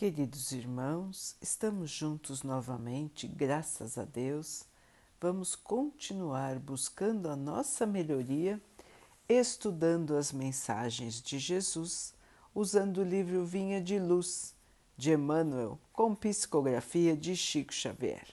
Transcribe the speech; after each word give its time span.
Queridos 0.00 0.50
irmãos, 0.52 1.36
estamos 1.42 1.90
juntos 1.90 2.42
novamente, 2.42 3.28
graças 3.28 3.98
a 3.98 4.04
Deus. 4.06 4.64
Vamos 5.20 5.54
continuar 5.54 6.58
buscando 6.58 7.28
a 7.28 7.36
nossa 7.36 7.84
melhoria, 7.84 8.58
estudando 9.28 10.16
as 10.16 10.32
mensagens 10.32 11.20
de 11.20 11.38
Jesus, 11.38 12.14
usando 12.54 13.02
o 13.02 13.04
livro 13.04 13.44
Vinha 13.44 13.78
de 13.78 13.98
Luz, 13.98 14.54
de 14.96 15.12
Emmanuel, 15.12 15.78
com 15.92 16.14
psicografia 16.14 17.14
de 17.14 17.36
Chico 17.36 17.74
Xavier. 17.74 18.26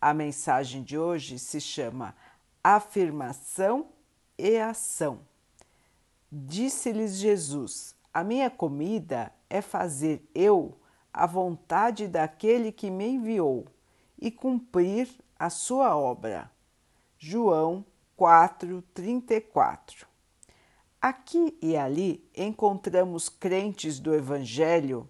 A 0.00 0.12
mensagem 0.12 0.82
de 0.82 0.98
hoje 0.98 1.38
se 1.38 1.60
chama 1.60 2.12
Afirmação 2.60 3.86
e 4.36 4.58
Ação. 4.58 5.20
Disse-lhes 6.32 7.14
Jesus: 7.14 7.94
A 8.12 8.24
minha 8.24 8.50
comida 8.50 9.32
é 9.48 9.62
fazer 9.62 10.28
eu 10.34 10.76
a 11.14 11.26
vontade 11.26 12.08
daquele 12.08 12.72
que 12.72 12.90
me 12.90 13.06
enviou 13.06 13.66
e 14.20 14.32
cumprir 14.32 15.08
a 15.38 15.48
sua 15.48 15.96
obra. 15.96 16.50
João 17.16 17.86
4:34. 18.18 20.06
Aqui 21.00 21.56
e 21.62 21.76
ali 21.76 22.28
encontramos 22.36 23.28
crentes 23.28 24.00
do 24.00 24.12
evangelho 24.12 25.08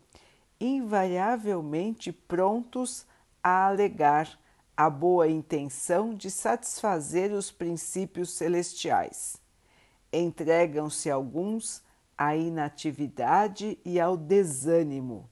invariavelmente 0.61 2.13
prontos 2.13 3.07
a 3.43 3.67
alegar 3.67 4.39
a 4.77 4.91
boa 4.91 5.27
intenção 5.29 6.13
de 6.13 6.31
satisfazer 6.31 7.33
os 7.33 7.51
princípios 7.51 8.35
celestiais. 8.35 9.37
Entregam-se 10.13 11.11
alguns 11.11 11.83
à 12.17 12.37
inatividade 12.37 13.79
e 13.85 13.99
ao 14.01 14.17
desânimo 14.17 15.29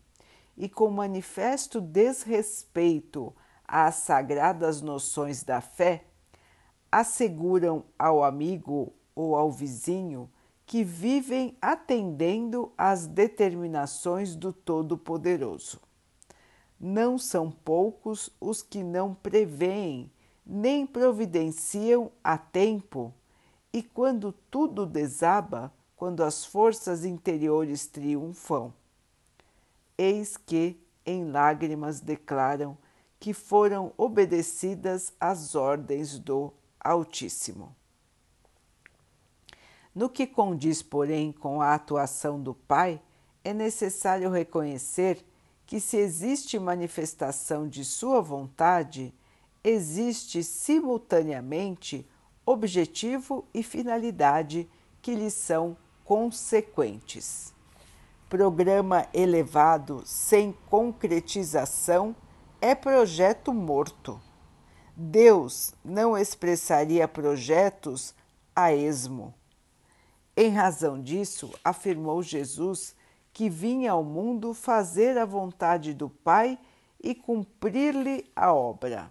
e 0.56 0.68
com 0.68 0.90
manifesto 0.90 1.80
desrespeito 1.80 3.34
às 3.66 3.96
sagradas 3.96 4.82
noções 4.82 5.42
da 5.42 5.60
fé, 5.60 6.04
asseguram 6.90 7.84
ao 7.98 8.22
amigo 8.22 8.92
ou 9.14 9.34
ao 9.34 9.50
vizinho 9.50 10.30
que 10.66 10.84
vivem 10.84 11.56
atendendo 11.60 12.72
às 12.76 13.06
determinações 13.06 14.34
do 14.34 14.52
Todo-Poderoso. 14.52 15.80
Não 16.78 17.18
são 17.18 17.50
poucos 17.50 18.30
os 18.40 18.62
que 18.62 18.82
não 18.82 19.14
preveem 19.14 20.10
nem 20.44 20.86
providenciam 20.86 22.10
a 22.22 22.36
tempo, 22.36 23.14
e 23.72 23.82
quando 23.82 24.32
tudo 24.50 24.84
desaba, 24.84 25.72
quando 25.96 26.22
as 26.22 26.44
forças 26.44 27.04
interiores 27.04 27.86
triunfam, 27.86 28.72
eis 30.02 30.36
que 30.36 30.76
em 31.06 31.30
lágrimas 31.30 32.00
declaram 32.00 32.76
que 33.20 33.32
foram 33.32 33.92
obedecidas 33.96 35.12
às 35.20 35.54
ordens 35.54 36.18
do 36.18 36.52
Altíssimo. 36.80 37.74
No 39.94 40.08
que 40.08 40.26
condiz, 40.26 40.82
porém, 40.82 41.30
com 41.30 41.62
a 41.62 41.74
atuação 41.74 42.42
do 42.42 42.52
Pai, 42.52 43.00
é 43.44 43.54
necessário 43.54 44.28
reconhecer 44.28 45.24
que, 45.64 45.78
se 45.78 45.96
existe 45.98 46.58
manifestação 46.58 47.68
de 47.68 47.84
Sua 47.84 48.20
vontade, 48.20 49.14
existe 49.62 50.42
simultaneamente 50.42 52.04
objetivo 52.44 53.46
e 53.54 53.62
finalidade 53.62 54.68
que 55.00 55.14
lhe 55.14 55.30
são 55.30 55.76
consequentes 56.04 57.51
programa 58.32 59.06
elevado 59.12 60.02
sem 60.06 60.54
concretização 60.70 62.16
é 62.62 62.74
projeto 62.74 63.52
morto. 63.52 64.18
Deus 64.96 65.74
não 65.84 66.16
expressaria 66.16 67.06
projetos 67.06 68.14
a 68.56 68.72
esmo. 68.72 69.34
Em 70.34 70.48
razão 70.48 70.98
disso, 70.98 71.52
afirmou 71.62 72.22
Jesus 72.22 72.96
que 73.34 73.50
vinha 73.50 73.92
ao 73.92 74.02
mundo 74.02 74.54
fazer 74.54 75.18
a 75.18 75.26
vontade 75.26 75.92
do 75.92 76.08
Pai 76.08 76.58
e 77.04 77.14
cumprir-lhe 77.14 78.24
a 78.34 78.50
obra. 78.50 79.10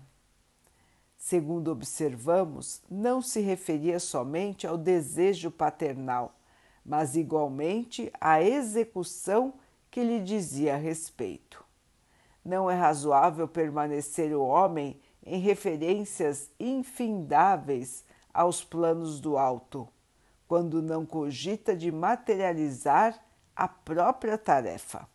Segundo 1.16 1.72
observamos, 1.72 2.82
não 2.90 3.22
se 3.22 3.40
referia 3.40 4.00
somente 4.00 4.66
ao 4.66 4.80
desejo 4.80 5.52
paternal 5.52 6.41
mas 6.86 7.16
igualmente 7.16 8.12
à 8.20 8.42
execução 8.42 9.54
que 9.90 10.04
lhe 10.04 10.20
dizia 10.20 10.78
respeito. 10.78 11.64
Não 12.44 12.70
é 12.70 12.76
razoável 12.76 13.48
permanecer 13.48 14.36
o 14.36 14.44
homem 14.44 15.00
em 15.24 15.40
referências 15.40 16.50
infindáveis 16.60 18.04
aos 18.34 18.64
planos 18.64 19.20
do 19.20 19.38
alto, 19.38 19.88
quando 20.48 20.82
não 20.82 21.06
cogita 21.06 21.76
de 21.76 21.92
materializar 21.92 23.24
a 23.56 23.68
própria 23.68 24.38
tarefa. 24.38 25.08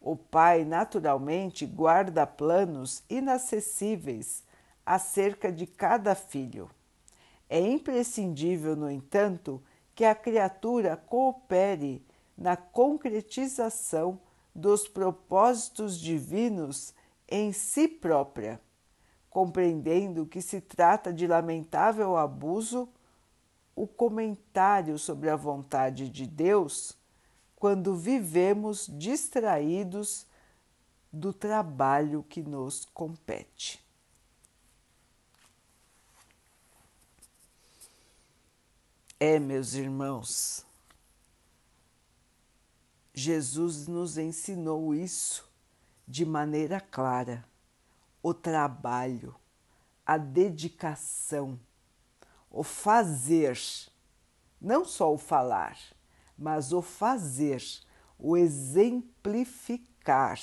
O 0.00 0.16
pai, 0.16 0.64
naturalmente, 0.64 1.66
guarda 1.66 2.26
planos 2.26 3.02
inacessíveis 3.10 4.42
acerca 4.86 5.52
de 5.52 5.66
cada 5.66 6.14
filho. 6.14 6.70
É 7.50 7.60
imprescindível, 7.60 8.74
no 8.74 8.90
entanto, 8.90 9.62
que 9.94 10.04
a 10.04 10.14
criatura 10.14 10.96
coopere 10.96 12.04
na 12.36 12.56
concretização 12.56 14.20
dos 14.54 14.88
propósitos 14.88 15.98
divinos 15.98 16.94
em 17.28 17.52
si 17.52 17.86
própria, 17.86 18.60
compreendendo 19.28 20.26
que 20.26 20.42
se 20.42 20.60
trata 20.60 21.12
de 21.12 21.26
lamentável 21.26 22.16
abuso 22.16 22.88
o 23.76 23.86
comentário 23.86 24.98
sobre 24.98 25.30
a 25.30 25.36
vontade 25.36 26.08
de 26.08 26.26
Deus 26.26 26.98
quando 27.54 27.94
vivemos 27.94 28.90
distraídos 28.90 30.26
do 31.12 31.32
trabalho 31.32 32.24
que 32.28 32.42
nos 32.42 32.84
compete. 32.86 33.84
É, 39.22 39.38
meus 39.38 39.74
irmãos, 39.74 40.64
Jesus 43.12 43.86
nos 43.86 44.16
ensinou 44.16 44.94
isso 44.94 45.46
de 46.08 46.24
maneira 46.24 46.80
clara: 46.80 47.44
o 48.22 48.32
trabalho, 48.32 49.36
a 50.06 50.16
dedicação, 50.16 51.60
o 52.50 52.62
fazer, 52.62 53.60
não 54.58 54.86
só 54.86 55.12
o 55.12 55.18
falar, 55.18 55.78
mas 56.34 56.72
o 56.72 56.80
fazer, 56.80 57.62
o 58.18 58.38
exemplificar, 58.38 60.40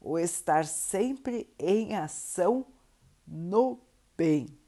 o 0.00 0.18
estar 0.18 0.66
sempre 0.66 1.48
em 1.56 1.94
ação 1.94 2.66
no 3.24 3.78
bem. 4.16 4.58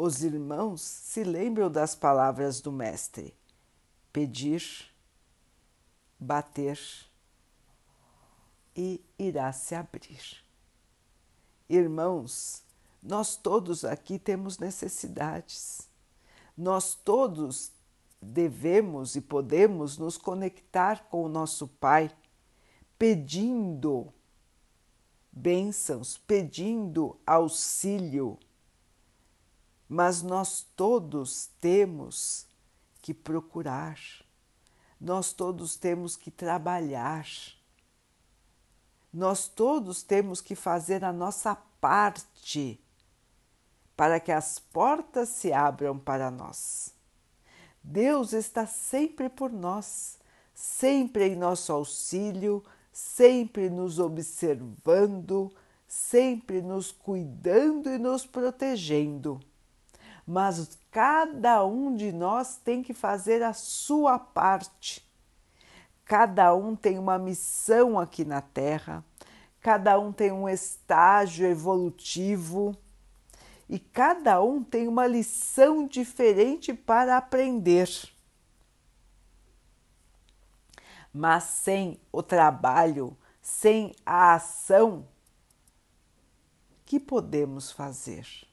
Os 0.00 0.22
irmãos 0.22 0.80
se 0.80 1.24
lembram 1.24 1.68
das 1.68 1.96
palavras 1.96 2.60
do 2.60 2.70
Mestre: 2.70 3.34
pedir, 4.12 4.62
bater 6.20 6.78
e 8.76 9.04
irá 9.18 9.52
se 9.52 9.74
abrir. 9.74 10.44
Irmãos, 11.68 12.62
nós 13.02 13.34
todos 13.34 13.84
aqui 13.84 14.20
temos 14.20 14.60
necessidades. 14.60 15.90
Nós 16.56 16.94
todos 16.94 17.72
devemos 18.22 19.16
e 19.16 19.20
podemos 19.20 19.98
nos 19.98 20.16
conectar 20.16 21.08
com 21.08 21.24
o 21.24 21.28
nosso 21.28 21.66
Pai, 21.66 22.08
pedindo 22.96 24.12
bênçãos, 25.32 26.16
pedindo 26.18 27.18
auxílio 27.26 28.38
mas 29.88 30.22
nós 30.22 30.66
todos 30.76 31.48
temos 31.60 32.46
que 33.00 33.14
procurar, 33.14 33.98
nós 35.00 35.32
todos 35.32 35.76
temos 35.76 36.14
que 36.14 36.30
trabalhar, 36.30 37.26
nós 39.10 39.48
todos 39.48 40.02
temos 40.02 40.42
que 40.42 40.54
fazer 40.54 41.04
a 41.04 41.12
nossa 41.12 41.54
parte 41.80 42.78
para 43.96 44.20
que 44.20 44.30
as 44.30 44.58
portas 44.58 45.30
se 45.30 45.52
abram 45.52 45.98
para 45.98 46.30
nós. 46.30 46.94
Deus 47.82 48.34
está 48.34 48.66
sempre 48.66 49.30
por 49.30 49.50
nós, 49.50 50.18
sempre 50.54 51.28
em 51.28 51.36
nosso 51.36 51.72
auxílio, 51.72 52.62
sempre 52.92 53.70
nos 53.70 53.98
observando, 53.98 55.50
sempre 55.86 56.60
nos 56.60 56.92
cuidando 56.92 57.88
e 57.88 57.98
nos 57.98 58.26
protegendo 58.26 59.40
mas 60.28 60.78
cada 60.90 61.64
um 61.64 61.96
de 61.96 62.12
nós 62.12 62.56
tem 62.56 62.82
que 62.82 62.92
fazer 62.92 63.42
a 63.42 63.52
sua 63.52 64.18
parte 64.18 65.08
Cada 66.08 66.54
um 66.54 66.74
tem 66.74 66.98
uma 66.98 67.18
missão 67.18 67.98
aqui 67.98 68.24
na 68.24 68.40
Terra, 68.40 69.04
cada 69.60 69.98
um 69.98 70.10
tem 70.10 70.32
um 70.32 70.48
estágio 70.48 71.46
evolutivo 71.46 72.74
e 73.68 73.78
cada 73.78 74.42
um 74.42 74.64
tem 74.64 74.88
uma 74.88 75.06
lição 75.06 75.86
diferente 75.86 76.72
para 76.72 77.18
aprender. 77.18 77.90
Mas 81.12 81.44
sem 81.44 82.00
o 82.10 82.22
trabalho, 82.22 83.14
sem 83.42 83.94
a 84.06 84.32
ação, 84.32 85.06
que 86.86 86.98
podemos 86.98 87.70
fazer? 87.70 88.47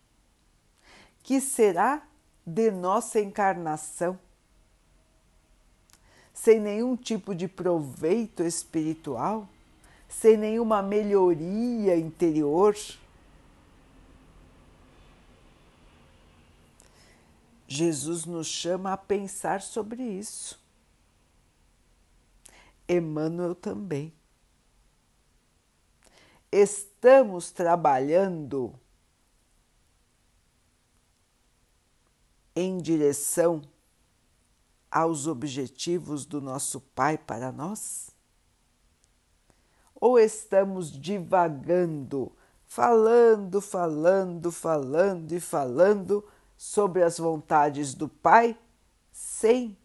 Que 1.26 1.42
será 1.42 2.08
de 2.46 2.70
nossa 2.70 3.20
encarnação? 3.20 4.20
Sem 6.32 6.60
nenhum 6.60 6.96
tipo 6.96 7.34
de 7.34 7.48
proveito 7.48 8.44
espiritual? 8.44 9.50
Sem 10.08 10.38
nenhuma 10.38 10.84
melhoria 10.84 11.98
interior? 11.98 12.76
Jesus 17.68 18.26
nos 18.26 18.46
chama 18.46 18.94
a 18.94 18.98
pensar 18.98 19.64
sobre 19.64 20.04
isso. 20.04 20.62
Emmanuel 22.88 23.56
também. 23.56 24.14
Estamos 26.52 27.50
trabalhando 27.50 28.80
em 32.56 32.78
direção 32.78 33.62
aos 34.90 35.28
objetivos 35.28 36.26
do 36.26 36.40
nosso 36.40 36.80
Pai 36.80 37.18
para 37.18 37.52
nós? 37.52 38.10
Ou 39.94 40.18
estamos 40.18 40.92
divagando, 40.92 42.32
falando, 42.66 43.60
falando, 43.60 44.52
falando 44.52 45.32
e 45.32 45.40
falando 45.40 46.24
sobre 46.58 47.04
as 47.04 47.18
vontades 47.18 47.94
do 47.94 48.08
Pai 48.08 48.58
sem 49.12 49.78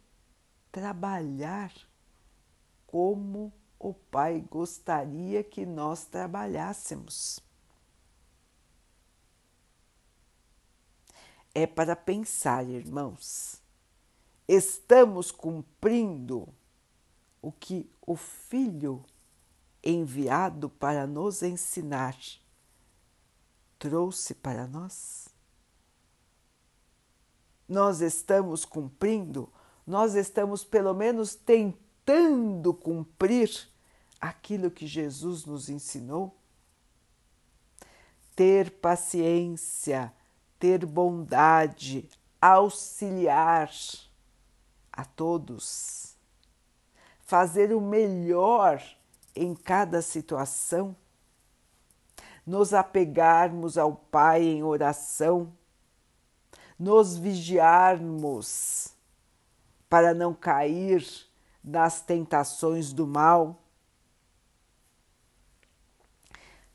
trabalhar 0.70 1.72
como 2.86 3.52
o 3.78 3.94
Pai 3.94 4.44
gostaria 4.50 5.42
que 5.42 5.64
nós 5.64 6.04
trabalhássemos. 6.04 7.40
É 11.54 11.66
para 11.66 11.96
pensar, 11.96 12.66
irmãos. 12.68 13.60
Estamos 14.46 15.30
cumprindo 15.30 16.48
o 17.40 17.50
que 17.52 17.90
o 18.00 18.16
Filho 18.16 19.04
enviado 19.82 20.68
para 20.68 21.06
nos 21.06 21.42
ensinar 21.42 22.16
trouxe 23.78 24.34
para 24.34 24.66
nós? 24.66 25.30
nós 27.70 28.00
estamos 28.00 28.64
cumprindo, 28.64 29.48
nós 29.86 30.16
estamos 30.16 30.64
pelo 30.64 30.92
menos 30.92 31.36
tentando 31.36 32.74
cumprir 32.74 33.48
aquilo 34.20 34.72
que 34.72 34.88
Jesus 34.88 35.44
nos 35.44 35.68
ensinou? 35.68 36.36
Ter 38.34 38.72
paciência, 38.80 40.12
ter 40.60 40.86
bondade, 40.86 42.08
auxiliar 42.40 43.72
a 44.92 45.04
todos, 45.04 46.14
fazer 47.18 47.74
o 47.74 47.80
melhor 47.80 48.80
em 49.34 49.54
cada 49.56 50.00
situação, 50.00 50.94
nos 52.46 52.72
apegarmos 52.72 53.76
ao 53.76 53.94
Pai 53.94 54.44
em 54.44 54.62
oração 54.62 55.52
nos 56.80 57.14
vigiarmos 57.18 58.88
para 59.86 60.14
não 60.14 60.32
cair 60.32 61.06
nas 61.62 62.00
tentações 62.00 62.90
do 62.90 63.06
mal. 63.06 63.62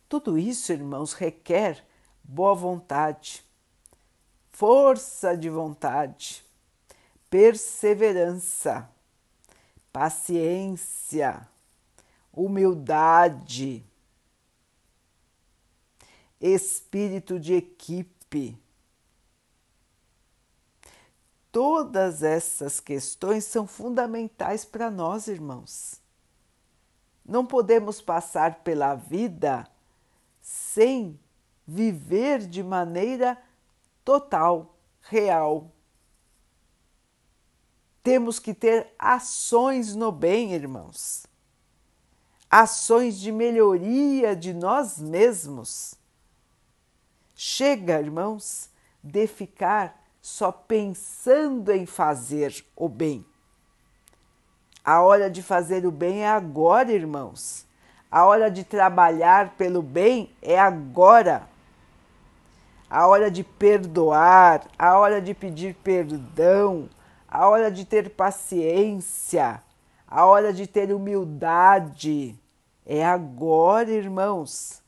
Tudo 0.07 0.37
isso, 0.37 0.71
irmãos, 0.71 1.13
requer 1.13 1.83
boa 2.23 2.53
vontade, 2.53 3.43
força 4.55 5.37
de 5.37 5.49
vontade, 5.49 6.43
perseverança, 7.29 8.89
paciência, 9.91 11.47
humildade, 12.33 13.83
espírito 16.39 17.39
de 17.39 17.53
equipe 17.53 18.59
Todas 21.55 22.21
essas 22.21 22.81
questões 22.81 23.45
são 23.45 23.65
fundamentais 23.65 24.65
para 24.65 24.91
nós, 24.91 25.29
irmãos. 25.29 26.01
Não 27.25 27.45
podemos 27.45 28.01
passar 28.01 28.55
pela 28.55 28.93
vida 28.93 29.65
sem 30.41 31.17
viver 31.65 32.39
de 32.45 32.61
maneira 32.61 33.41
total, 34.05 34.77
real. 35.01 35.71
Temos 38.03 38.37
que 38.37 38.53
ter 38.53 38.93
ações 38.99 39.95
no 39.95 40.11
bem, 40.11 40.53
irmãos. 40.53 41.25
Ações 42.49 43.19
de 43.19 43.31
melhoria 43.31 44.35
de 44.35 44.53
nós 44.53 44.99
mesmos. 44.99 45.95
Chega, 47.35 47.99
irmãos, 47.99 48.69
de 49.03 49.25
ficar 49.25 49.99
só 50.21 50.51
pensando 50.51 51.71
em 51.71 51.85
fazer 51.87 52.63
o 52.75 52.87
bem. 52.87 53.25
A 54.83 55.01
hora 55.01 55.29
de 55.31 55.41
fazer 55.41 55.83
o 55.85 55.91
bem 55.91 56.21
é 56.21 56.29
agora, 56.29 56.91
irmãos. 56.91 57.65
A 58.11 58.23
hora 58.23 58.51
de 58.51 58.63
trabalhar 58.63 59.55
pelo 59.57 59.81
bem 59.81 60.31
é 60.41 60.59
agora. 60.59 61.49
A 62.89 63.07
hora 63.07 63.31
de 63.31 63.43
perdoar, 63.43 64.67
a 64.77 64.97
hora 64.97 65.21
de 65.21 65.33
pedir 65.33 65.75
perdão, 65.75 66.89
a 67.27 67.49
hora 67.49 67.71
de 67.71 67.83
ter 67.83 68.11
paciência, 68.11 69.61
a 70.07 70.25
hora 70.25 70.53
de 70.53 70.67
ter 70.67 70.93
humildade. 70.93 72.39
É 72.85 73.03
agora, 73.03 73.89
irmãos. 73.91 74.83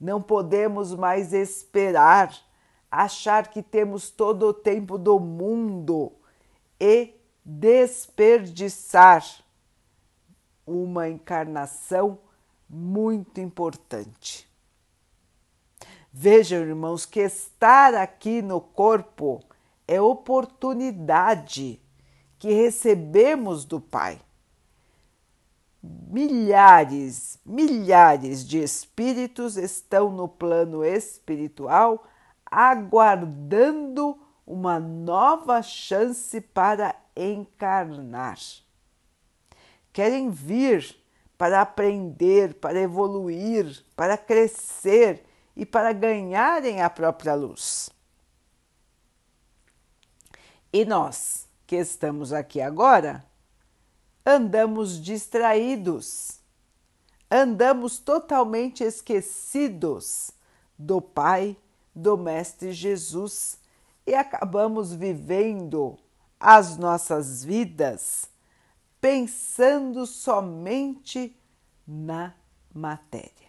Não 0.00 0.20
podemos 0.20 0.94
mais 0.94 1.32
esperar 1.32 2.34
achar 2.90 3.48
que 3.48 3.62
temos 3.62 4.10
todo 4.10 4.46
o 4.48 4.54
tempo 4.54 4.96
do 4.96 5.18
mundo 5.18 6.12
e 6.80 7.14
desperdiçar 7.44 9.24
uma 10.66 11.08
encarnação 11.08 12.18
muito 12.68 13.40
importante. 13.40 14.48
Vejam, 16.16 16.60
irmãos, 16.60 17.04
que 17.04 17.18
estar 17.18 17.92
aqui 17.92 18.40
no 18.40 18.60
corpo 18.60 19.42
é 19.86 20.00
oportunidade 20.00 21.82
que 22.38 22.52
recebemos 22.52 23.64
do 23.64 23.80
Pai. 23.80 24.20
Milhares, 25.82 27.40
milhares 27.44 28.46
de 28.46 28.62
espíritos 28.62 29.56
estão 29.56 30.12
no 30.12 30.28
plano 30.28 30.84
espiritual 30.84 32.06
aguardando 32.46 34.16
uma 34.46 34.78
nova 34.78 35.62
chance 35.62 36.40
para 36.40 36.94
encarnar. 37.16 38.38
Querem 39.92 40.30
vir 40.30 40.96
para 41.36 41.60
aprender, 41.60 42.54
para 42.54 42.80
evoluir, 42.80 43.84
para 43.96 44.16
crescer 44.16 45.33
e 45.56 45.64
para 45.64 45.92
ganharem 45.92 46.82
a 46.82 46.90
própria 46.90 47.34
luz. 47.34 47.90
E 50.72 50.84
nós, 50.84 51.46
que 51.66 51.76
estamos 51.76 52.32
aqui 52.32 52.60
agora, 52.60 53.24
andamos 54.26 55.00
distraídos, 55.00 56.40
andamos 57.30 57.98
totalmente 57.98 58.82
esquecidos 58.82 60.30
do 60.78 61.00
Pai 61.00 61.56
do 61.94 62.16
Mestre 62.16 62.72
Jesus 62.72 63.58
e 64.06 64.14
acabamos 64.14 64.92
vivendo 64.92 65.96
as 66.40 66.76
nossas 66.76 67.44
vidas 67.44 68.28
pensando 69.00 70.06
somente 70.06 71.38
na 71.86 72.34
matéria. 72.72 73.43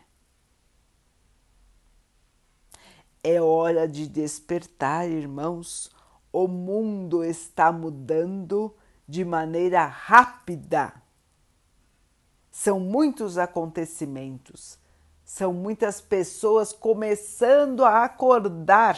É 3.27 3.41
hora 3.41 3.87
de 3.87 4.07
despertar, 4.07 5.09
irmãos. 5.09 5.89
O 6.31 6.47
mundo 6.47 7.23
está 7.23 7.71
mudando 7.71 8.71
de 9.07 9.25
maneira 9.25 9.83
rápida. 9.83 10.93
São 12.51 12.79
muitos 12.79 13.39
acontecimentos, 13.39 14.77
são 15.23 15.51
muitas 15.51 15.99
pessoas 15.99 16.71
começando 16.71 17.83
a 17.83 18.03
acordar 18.03 18.95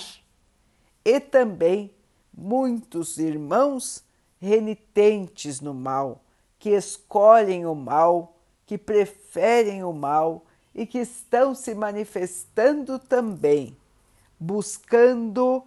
e 1.05 1.21
também 1.21 1.95
muitos 2.37 3.17
irmãos 3.17 4.03
renitentes 4.41 5.61
no 5.61 5.73
mal, 5.73 6.21
que 6.59 6.71
escolhem 6.71 7.65
o 7.65 7.73
mal, 7.73 8.35
que 8.65 8.77
preferem 8.77 9.85
o 9.85 9.93
mal 9.93 10.43
e 10.75 10.85
que 10.85 10.99
estão 10.99 11.55
se 11.55 11.73
manifestando 11.73 12.99
também, 12.99 13.77
buscando 14.39 15.63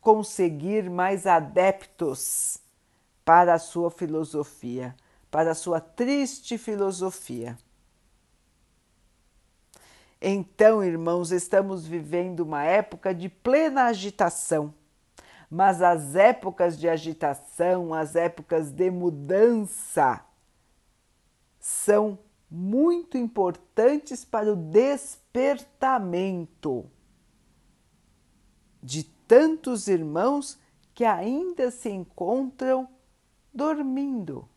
conseguir 0.00 0.88
mais 0.88 1.26
adeptos 1.26 2.58
para 3.24 3.54
a 3.54 3.58
sua 3.58 3.90
filosofia, 3.90 4.94
para 5.30 5.50
a 5.50 5.54
sua 5.54 5.80
triste 5.80 6.56
filosofia. 6.56 7.58
Então, 10.20 10.82
irmãos, 10.82 11.30
estamos 11.30 11.86
vivendo 11.86 12.40
uma 12.40 12.64
época 12.64 13.14
de 13.14 13.28
plena 13.28 13.84
agitação, 13.84 14.74
mas 15.48 15.80
as 15.80 16.16
épocas 16.16 16.76
de 16.78 16.88
agitação, 16.88 17.94
as 17.94 18.16
épocas 18.16 18.72
de 18.72 18.90
mudança, 18.90 20.20
são 21.60 22.18
muito 22.50 23.16
importantes 23.16 24.24
para 24.24 24.52
o 24.52 24.56
despertamento 24.56 26.90
de 28.88 29.04
tantos 29.04 29.86
irmãos 29.86 30.58
que 30.94 31.04
ainda 31.04 31.70
se 31.70 31.90
encontram 31.90 32.88
dormindo, 33.52 34.48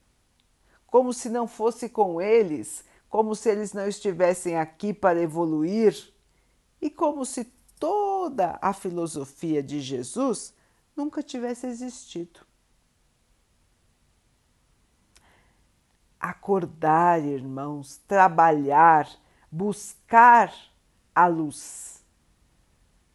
como 0.87 1.11
se 1.11 1.27
não 1.27 1.45
fosse 1.45 1.89
com 1.89 2.21
eles, 2.21 2.85
como 3.09 3.35
se 3.35 3.49
eles 3.49 3.73
não 3.73 3.85
estivessem 3.85 4.55
aqui 4.55 4.93
para 4.93 5.21
evoluir 5.21 6.13
e 6.81 6.89
como 6.89 7.25
se 7.25 7.43
toda 7.77 8.57
a 8.61 8.71
filosofia 8.71 9.61
de 9.61 9.81
Jesus 9.81 10.53
nunca 10.95 11.21
tivesse 11.21 11.67
existido. 11.67 12.39
Acordar, 16.17 17.21
irmãos, 17.21 17.99
trabalhar, 18.07 19.09
buscar 19.51 20.53
a 21.13 21.27
luz. 21.27 21.90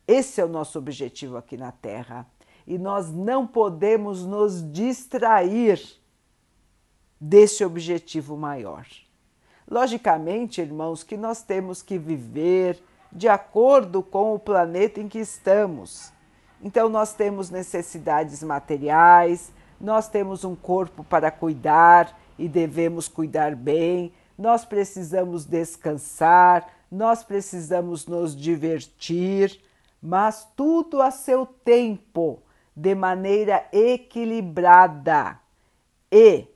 Esse 0.07 0.41
é 0.41 0.45
o 0.45 0.49
nosso 0.49 0.79
objetivo 0.79 1.37
aqui 1.37 1.57
na 1.57 1.73
Terra 1.73 2.27
e 2.67 2.79
nós 2.79 3.13
não 3.13 3.47
podemos 3.47 4.25
nos 4.25 4.63
distrair 4.73 5.81
desse 7.21 7.65
objetivo 7.65 8.37
maior. 8.37 8.87
Logicamente, 9.69 10.61
irmãos, 10.61 11.03
que 11.03 11.17
nós 11.17 11.43
temos 11.43 11.83
que 11.83 11.99
viver 11.99 12.81
de 13.11 13.29
acordo 13.29 14.03
com 14.03 14.35
o 14.35 14.39
planeta 14.39 15.01
em 15.01 15.09
que 15.09 15.19
estamos. 15.19 16.13
Então, 16.63 16.89
nós 16.89 17.13
temos 17.13 17.51
necessidades 17.51 18.43
materiais, 18.43 19.53
nós 19.81 20.09
temos 20.09 20.45
um 20.45 20.55
corpo 20.55 21.03
para 21.03 21.31
cuidar 21.31 22.17
e 22.39 22.49
devemos 22.49 23.09
cuidar 23.09 23.55
bem, 23.55 24.13
nós 24.39 24.65
precisamos 24.65 25.45
descansar, 25.45 26.69
nós 26.91 27.25
precisamos 27.25 28.07
nos 28.07 28.37
divertir, 28.37 29.61
mas 30.07 30.47
tudo 30.55 31.03
a 31.03 31.11
seu 31.11 31.45
tempo 31.45 32.41
de 32.77 32.95
maneira 32.95 33.67
equilibrada 33.73 35.41
e 36.13 36.47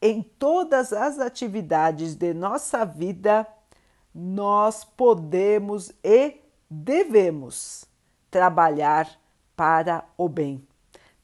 em 0.00 0.22
todas 0.22 0.90
as 0.94 1.18
atividades 1.18 2.14
de 2.14 2.32
nossa 2.32 2.86
vida, 2.86 3.46
nós 4.14 4.84
podemos 4.84 5.92
e 6.02 6.40
devemos 6.70 7.84
trabalhar 8.30 9.06
para 9.54 10.02
o 10.16 10.26
bem. 10.26 10.66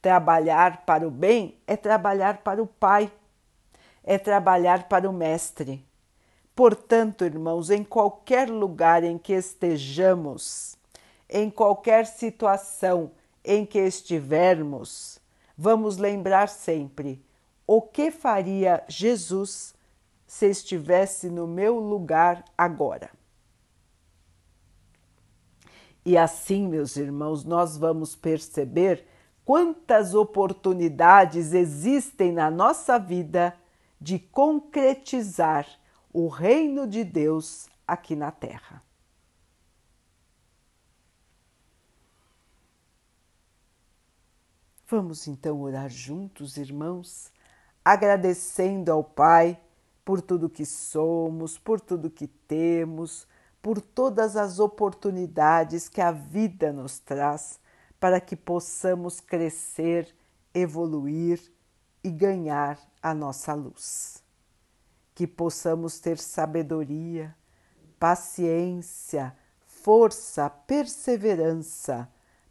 Trabalhar 0.03 0.85
para 0.85 1.09
o 1.09 1.11
bem 1.11 1.59
é 1.67 1.79
trabalhar 1.79 2.43
para 2.43 2.63
o 2.63 2.67
Pai, 2.67 3.11
é 4.03 4.19
trabalhar 4.19 4.87
para 4.87 5.09
o 5.09 5.15
Mestre. 5.15 5.83
Portanto, 6.55 7.25
irmãos, 7.25 7.71
em 7.71 7.83
qualquer 7.83 8.51
lugar 8.51 9.03
em 9.03 9.17
que 9.17 9.33
estejamos, 9.33 10.77
em 11.35 11.51
qualquer 11.51 12.07
situação 12.07 13.11
em 13.45 13.67
que 13.67 13.81
estivermos, 13.81 15.19
vamos 15.59 15.97
lembrar 15.97 16.49
sempre 16.49 17.21
o 17.67 17.83
que 17.83 18.13
faria 18.13 18.85
Jesus 18.87 19.75
se 20.29 20.47
estivesse 20.49 21.29
no 21.29 21.49
meu 21.49 21.81
lugar 21.81 22.45
agora. 22.57 23.11
E 26.07 26.17
assim, 26.17 26.69
meus 26.69 26.97
irmãos, 26.97 27.43
nós 27.45 27.77
vamos 27.77 28.15
perceber 28.15 29.05
quantas 29.45 30.15
oportunidades 30.15 31.53
existem 31.53 32.31
na 32.31 32.49
nossa 32.49 32.97
vida 32.97 33.57
de 34.01 34.21
concretizar 34.21 35.67
o 36.13 36.29
reino 36.29 36.87
de 36.87 37.03
Deus 37.03 37.67
aqui 37.89 38.15
na 38.15 38.31
Terra. 38.31 38.84
Vamos 44.97 45.27
então 45.27 45.61
orar 45.61 45.91
juntos, 45.91 46.57
irmãos, 46.57 47.33
agradecendo 47.85 48.93
ao 48.93 49.03
Pai 49.03 49.61
por 50.05 50.23
tudo 50.23 50.49
que 50.49 50.65
somos, 50.65 51.59
por 51.59 51.81
tudo 51.81 52.09
que 52.09 52.29
temos, 52.29 53.27
por 53.61 53.81
todas 53.81 54.37
as 54.37 54.61
oportunidades 54.61 55.89
que 55.89 56.01
a 56.01 56.13
vida 56.13 56.73
nos 56.73 57.01
traz 57.01 57.59
para 57.99 58.21
que 58.21 58.37
possamos 58.37 59.19
crescer, 59.19 60.15
evoluir 60.55 61.43
e 62.05 62.09
ganhar 62.09 62.79
a 63.03 63.13
nossa 63.13 63.53
luz. 63.53 64.23
Que 65.13 65.27
possamos 65.27 65.99
ter 65.99 66.19
sabedoria, 66.19 67.35
paciência, 67.99 69.37
força, 69.67 70.49
perseverança 70.49 72.09